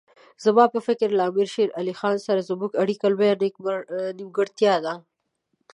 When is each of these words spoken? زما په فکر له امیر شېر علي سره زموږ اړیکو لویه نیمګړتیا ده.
زما 0.45 0.65
په 0.73 0.79
فکر 0.87 1.07
له 1.17 1.23
امیر 1.29 1.47
شېر 1.55 1.69
علي 1.79 1.93
سره 2.27 2.47
زموږ 2.49 2.71
اړیکو 2.81 3.05
لویه 3.11 3.35
نیمګړتیا 4.17 4.75
ده. 4.85 4.93